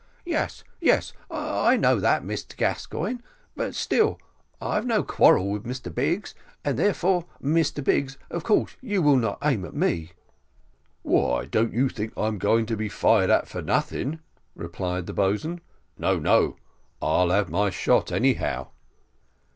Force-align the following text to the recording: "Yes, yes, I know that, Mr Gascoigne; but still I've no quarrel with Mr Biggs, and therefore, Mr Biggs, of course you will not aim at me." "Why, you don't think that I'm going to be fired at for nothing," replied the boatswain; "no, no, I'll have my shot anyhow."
"Yes, 0.25 0.63
yes, 0.79 1.13
I 1.29 1.77
know 1.77 1.99
that, 1.99 2.23
Mr 2.23 2.57
Gascoigne; 2.57 3.19
but 3.55 3.75
still 3.75 4.19
I've 4.59 4.87
no 4.87 5.03
quarrel 5.03 5.51
with 5.51 5.63
Mr 5.63 5.93
Biggs, 5.93 6.33
and 6.65 6.79
therefore, 6.79 7.27
Mr 7.39 7.83
Biggs, 7.83 8.17
of 8.31 8.43
course 8.43 8.75
you 8.81 9.03
will 9.03 9.15
not 9.17 9.37
aim 9.43 9.63
at 9.63 9.75
me." 9.75 10.13
"Why, 11.03 11.43
you 11.43 11.47
don't 11.49 11.69
think 11.91 12.15
that 12.15 12.19
I'm 12.19 12.39
going 12.39 12.65
to 12.65 12.75
be 12.75 12.89
fired 12.89 13.29
at 13.29 13.47
for 13.47 13.61
nothing," 13.61 14.17
replied 14.55 15.05
the 15.05 15.13
boatswain; 15.13 15.61
"no, 15.99 16.17
no, 16.17 16.55
I'll 16.99 17.29
have 17.29 17.51
my 17.51 17.69
shot 17.69 18.11
anyhow." 18.11 18.69